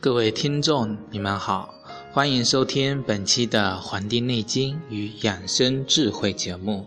[0.00, 1.74] 各位听众，你们好，
[2.14, 6.86] 欢迎收听本期的《黄帝内经与养生智慧》节目。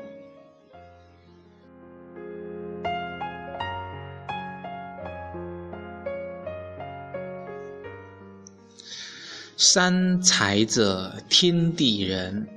[9.58, 12.48] 三才者，天地人。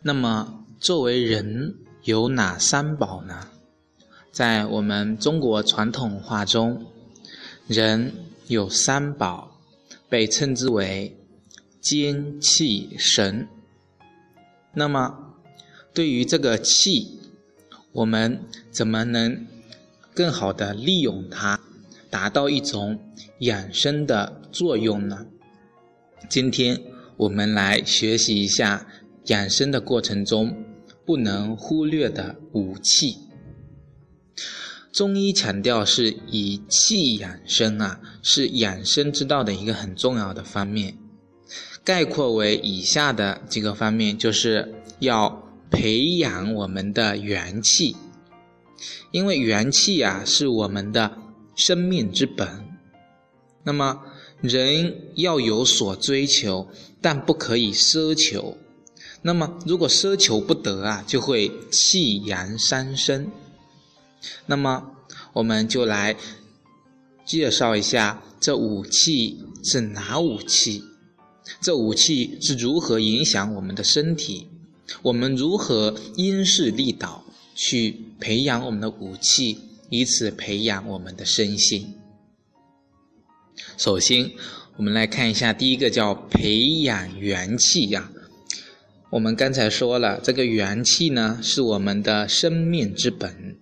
[0.00, 3.48] 那么，作为人，有哪三宝呢？
[4.30, 6.86] 在我们中国传统文化中，
[7.66, 8.14] 人
[8.46, 9.50] 有三宝。
[10.08, 11.16] 被称之为
[11.84, 13.46] 精气神。
[14.72, 15.34] 那么，
[15.92, 17.20] 对于这个气，
[17.92, 19.46] 我们怎么能
[20.14, 21.60] 更好的利用它，
[22.08, 22.98] 达到一种
[23.40, 25.26] 养生的作用呢？
[26.30, 26.80] 今天
[27.18, 28.86] 我们来学习一下
[29.26, 30.64] 养生的过程中
[31.04, 33.18] 不能忽略的五气。
[34.90, 40.96] 中医强调是以气养生啊，是养生之道的一个很重要的方面。
[41.84, 47.94] 概括为以下的几个方面，就是要培养我们的元气，
[49.10, 51.18] 因为元气啊是我们的
[51.54, 52.64] 生命之本。
[53.64, 54.00] 那么
[54.40, 56.68] 人要有所追求，
[57.00, 58.56] 但不可以奢求。
[59.22, 63.30] 那么如果奢求不得啊，就会气阳伤身。
[64.46, 64.90] 那么，
[65.34, 66.16] 我们就来
[67.26, 70.84] 介绍一下这五气是哪五气，
[71.60, 74.48] 这武器是如何影响我们的身体，
[75.02, 79.58] 我们如何因势利导去培养我们的武器，
[79.90, 81.94] 以此培养我们的身心。
[83.76, 84.30] 首先，
[84.76, 88.10] 我们来看一下第一个叫培养元气呀。
[89.10, 93.56] 我们刚才说了，这个元气呢是我们的生命之本。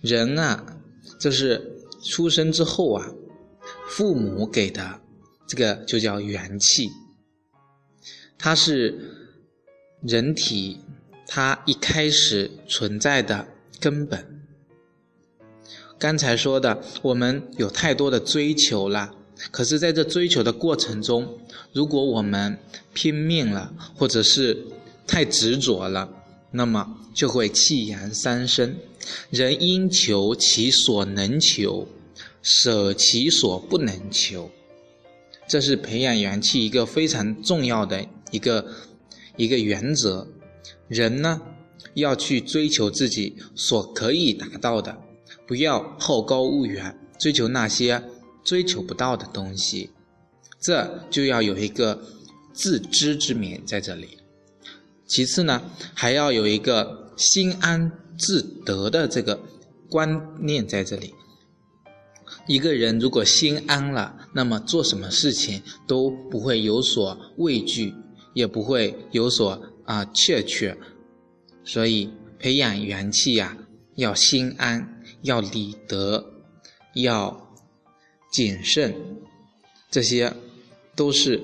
[0.00, 0.78] 人啊，
[1.18, 3.12] 就是出生之后啊，
[3.88, 5.00] 父母给的
[5.50, 6.92] 这个就叫元气，
[8.38, 8.94] 它是
[10.00, 10.78] 人体
[11.26, 13.48] 它一开始存在的
[13.80, 14.44] 根本。
[15.98, 19.12] 刚才说的，我们有太多的追求了，
[19.50, 21.40] 可是在这追求的过程中，
[21.72, 22.56] 如果我们
[22.94, 24.56] 拼命了，或者是
[25.04, 26.08] 太执着了，
[26.52, 28.76] 那么就会气阳三生。
[29.30, 31.88] 人应求其所能求，
[32.40, 34.48] 舍其所不能求，
[35.50, 38.64] 这是培养元气一个非常重要的一个
[39.36, 40.28] 一个原则。
[40.86, 41.42] 人呢，
[41.94, 44.96] 要去追求自己所可以达到的，
[45.48, 48.00] 不要好高骛远，追求那些
[48.44, 49.90] 追求不到的东西。
[50.60, 52.00] 这就要有一个
[52.52, 54.18] 自知之明在这里。
[55.08, 55.60] 其次呢，
[55.94, 57.90] 还要有一个心安。
[58.20, 59.40] 自得的这个
[59.88, 61.14] 观念在这里。
[62.50, 67.94] 一个人如果心安了，那么做什么事情都不会有所畏惧，
[68.34, 70.76] 也不会有所啊怯怯。
[71.62, 73.56] 所以培养元气呀，
[73.94, 76.26] 要心安，要理得，
[76.94, 77.54] 要
[78.32, 78.96] 谨慎，
[79.88, 80.34] 这些
[80.96, 81.40] 都是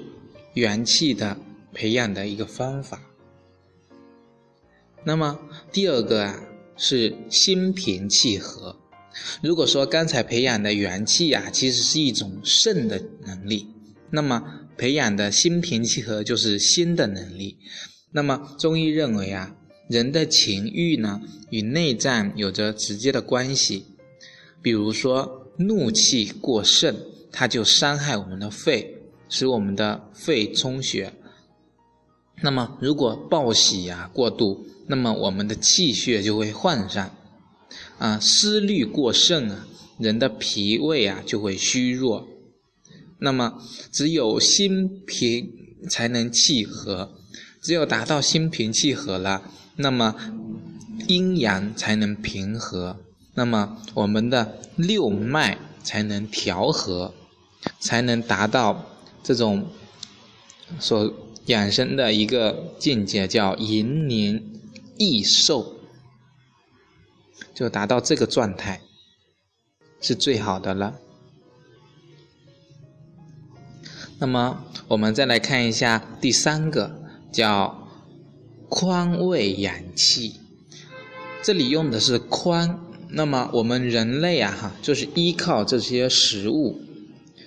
[0.54, 1.36] 元气的
[1.72, 3.00] 培养的一个方法。
[5.04, 5.38] 那么
[5.70, 6.42] 第二个啊。
[6.78, 8.76] 是心平气和。
[9.42, 13.66] 如果说刚才培养的元气呀，其实是一种肾的能力，
[14.10, 14.42] 那么
[14.76, 17.56] 培养的心平气和就是心的能力。
[18.12, 19.56] 那么中医认为啊，
[19.88, 23.86] 人的情欲呢与内脏有着直接的关系。
[24.62, 26.94] 比如说怒气过盛，
[27.30, 28.98] 它就伤害我们的肺，
[29.28, 31.12] 使我们的肺充血。
[32.42, 37.15] 那么如果暴喜呀过度，那么我们的气血就会涣散，
[37.98, 39.66] 啊，思虑过盛啊，
[39.98, 42.28] 人的脾胃啊就会虚弱。
[43.18, 45.50] 那么只有心平
[45.88, 47.12] 才能气和，
[47.62, 49.42] 只有达到心平气和了，
[49.76, 50.14] 那么
[51.08, 52.98] 阴阳才能平和，
[53.34, 57.14] 那么我们的六脉才能调和，
[57.80, 58.86] 才能达到
[59.22, 59.66] 这种
[60.78, 61.12] 所
[61.46, 64.42] 养生的一个境界，叫延年。
[64.98, 65.75] 益寿
[67.56, 68.82] 就达到这个状态
[69.98, 70.98] 是最好的了。
[74.18, 77.00] 那么我们再来看一下第三个，
[77.32, 77.88] 叫
[78.68, 80.34] 宽胃养气。
[81.42, 86.78] 这里用的是宽，那么我们人类啊，哈，就是依靠这些食物，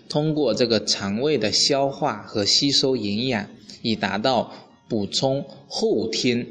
[0.10, 3.48] 通过这个肠胃的消化和吸收营养，
[3.84, 4.52] 以达到
[4.88, 6.48] 补充后天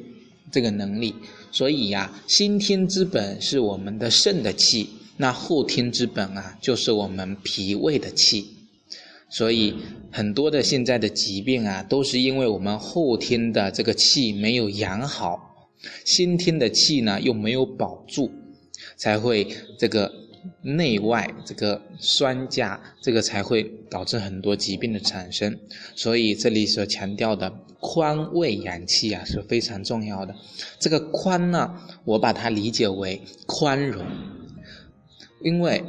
[0.53, 1.17] 这个能力。
[1.51, 8.55] 所以呀，先天之本是我们的肾的气，那后天之本啊，就是我们脾胃的气。
[9.31, 9.75] 所以
[10.11, 15.69] 很多的现在的疾病啊，都是因为我们后天的这个气没有养好，
[16.05, 18.31] 先天的气呢又没有保住，
[18.97, 19.47] 才会
[19.79, 20.11] 这个
[20.63, 25.59] 内外这个酸价，这个才会导致很多疾病的产生。
[25.95, 30.35] 所以这里所强调的宽胃养气啊是非常重要的。
[30.79, 34.05] 这个宽呢，我把它理解为宽容，
[35.43, 35.85] 因为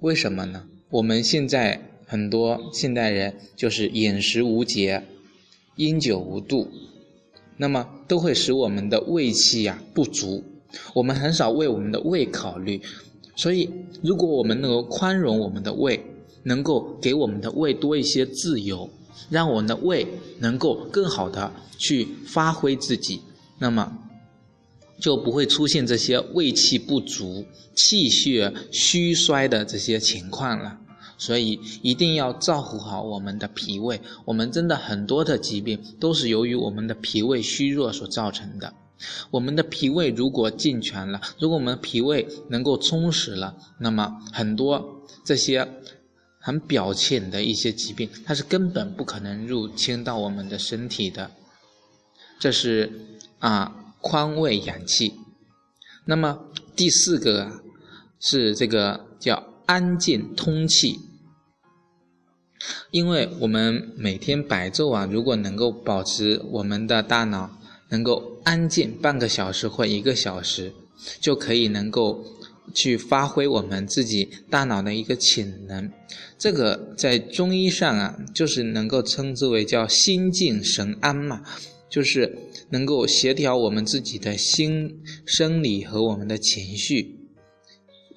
[0.00, 0.64] 为什么呢？
[0.90, 1.88] 我们现在。
[2.04, 5.02] 很多现代人就是饮食无节，
[5.76, 6.68] 饮酒无度，
[7.56, 10.44] 那么都会使我们的胃气呀不足。
[10.94, 12.82] 我们很少为我们的胃考虑，
[13.34, 13.70] 所以
[14.02, 16.04] 如果我们能够宽容我们的胃，
[16.42, 18.90] 能够给我们的胃多一些自由，
[19.30, 20.06] 让我们的胃
[20.40, 23.20] 能够更好的去发挥自己，
[23.58, 23.96] 那么
[25.00, 27.44] 就不会出现这些胃气不足、
[27.74, 30.78] 气血虚衰的这些情况了。
[31.16, 34.00] 所以一定要照顾好我们的脾胃。
[34.24, 38.74] 我们真的很多的疾病都是由于我们的脾胃虚弱所造成的。
[39.30, 45.68] 我们的脾胃如果健全了，如果我们脾胃能够充实了，那么很多这些
[46.38, 51.30] 很表浅的一些疾病，它是根本不可能入侵到我们的身体的。
[52.38, 55.14] 这是啊，宽胃养气。
[56.04, 57.62] 那么第四个啊，
[58.18, 60.98] 是这个叫安静通气。
[62.92, 67.50] 因为我们每天白昼啊，如果能够保持我们的大脑
[67.92, 70.72] 能够安静半个小时或一个小时，
[71.20, 72.24] 就可以能够
[72.74, 75.90] 去发挥我们自己大脑的一个潜能。
[76.38, 81.42] 这个在中医上啊，就是能够称之为叫心静神安嘛，
[81.90, 82.36] 就是
[82.70, 87.20] 能够协调我们自己的心生理和我们的情绪，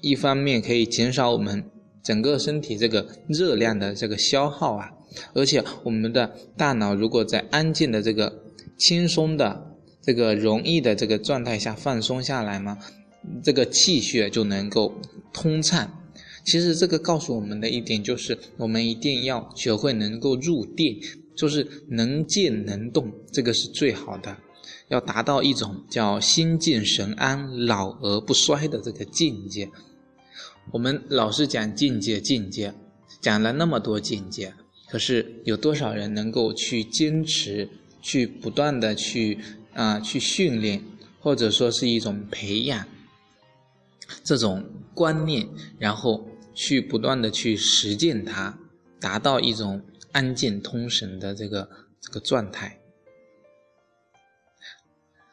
[0.00, 1.70] 一方面可以减少我们。
[2.06, 4.92] 整个身体这个热量的这个消耗啊，
[5.34, 8.44] 而且我们的大脑如果在安静的这个
[8.76, 12.78] 轻松的这个容易的这个状态下放松下来嘛，
[13.42, 14.94] 这个气血就能够
[15.32, 16.02] 通畅。
[16.44, 21.00] 其实这个告诉我们的一点就是，我们一定要学会能够入定，
[21.34, 24.36] 就是能静能动，这个是最好的，
[24.86, 29.68] 要达到一种叫心静神安、老而不衰的这个境界。
[30.70, 32.72] 我们老是讲境界，境界，
[33.20, 34.54] 讲了那么多境界，
[34.88, 37.68] 可是有多少人能够去坚持，
[38.06, 39.36] 去不断的去
[39.74, 40.80] 啊去训练，
[41.18, 42.86] 或者说是一种培养
[44.22, 44.64] 这种
[44.94, 45.48] 观念，
[45.80, 46.24] 然后
[46.54, 48.56] 去不断的去实践它，
[49.00, 49.82] 达到一种
[50.12, 51.68] 安静通神的这个
[52.00, 52.78] 这个状态。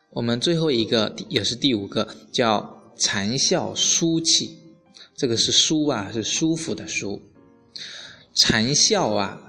[0.09, 4.57] 我们最后一个也是第五个，叫禅笑舒气。
[5.15, 7.21] 这个是舒啊，是舒服的舒。
[8.33, 9.39] 禅笑啊，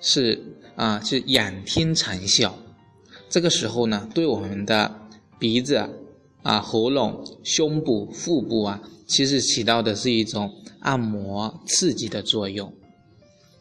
[0.00, 0.42] 是
[0.76, 2.58] 啊，是仰天禅笑。
[3.30, 5.88] 这个时候呢，对我们的鼻子
[6.42, 12.74] 啊、喉咙、胸部、腹部啊，其实起到的是一种按摩刺激的作用。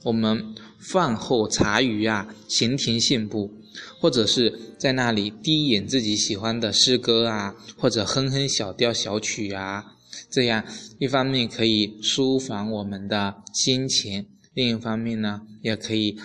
[0.04, 3.52] 我们饭后茶余啊，闲庭信步，
[4.00, 9.86] 或者是在那里低吟自己喜欢的诗歌啊，或者哼哼小调小曲啊。
[10.32, 10.64] 这样
[10.98, 16.18] 一方面可以舒缓我们的心情，另一方面呢，也可以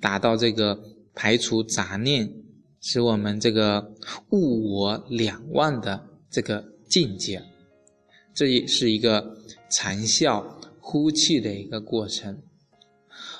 [0.00, 0.78] 达到这个
[1.14, 2.30] 排除杂念，
[2.82, 3.94] 使我们这个
[4.28, 7.42] 物我两忘的这个境界。
[8.34, 9.38] 这也是一个
[9.70, 10.44] 长啸
[10.78, 12.36] 呼气的一个过程。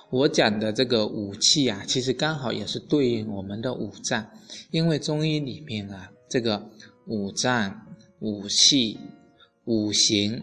[0.09, 4.27] 我讲的这个五气啊，其实刚好也是对应我们的五脏，
[4.71, 6.71] 因为中医里面啊，这个
[7.07, 7.87] 五脏
[8.21, 8.99] 五气。
[9.65, 10.43] 五行、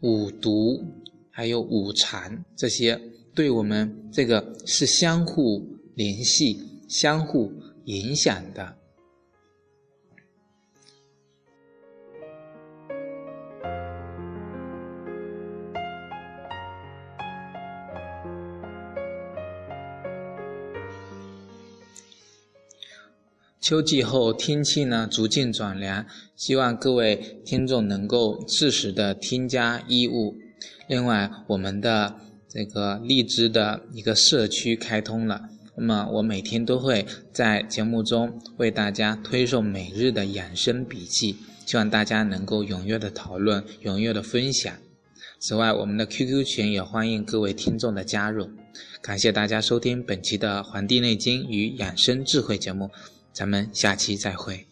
[0.00, 0.82] 五毒，
[1.30, 2.98] 还有五常，这些
[3.34, 5.62] 对我们这个是相互
[5.94, 7.52] 联系、相互
[7.86, 8.76] 影响的。
[23.60, 30.36] 秋季后天气呢逐渐转凉，希望各位听众能够适时的添加衣物。
[30.86, 32.14] 另外，我们的
[32.48, 44.74] 这个荔枝的一个社区开通了，那么我每天都会在节目中为大家推送每日的养生笔记，希望大家能够踊跃的讨论，踊跃的分享。
[45.38, 48.48] 此外，我们的 QQ 群也欢迎各位听众的加入。
[49.02, 52.90] 感谢大家收听本期的《黄帝内经与养生智慧》节目，
[53.32, 54.66] 咱们下期再会。